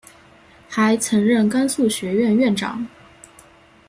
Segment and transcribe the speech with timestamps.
[0.67, 2.87] 还曾任甘肃学院院长。